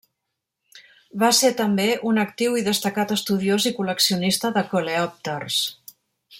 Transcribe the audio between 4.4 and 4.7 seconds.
de